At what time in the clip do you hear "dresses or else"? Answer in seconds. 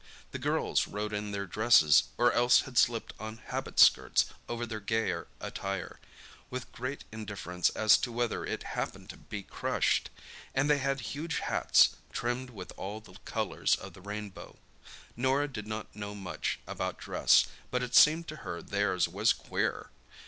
1.45-2.61